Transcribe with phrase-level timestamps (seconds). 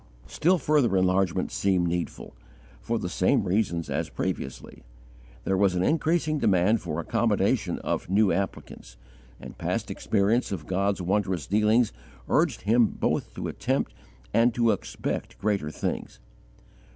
[0.25, 2.33] Still further enlargement seemed needful,
[2.81, 4.81] for the same reasons as previously.
[5.43, 8.97] There was an increasing demand for accommodation of new applicants,
[9.39, 11.93] and past experience of God's wondrous dealings
[12.27, 13.93] urged him both to attempt
[14.33, 16.19] and to expect greater things.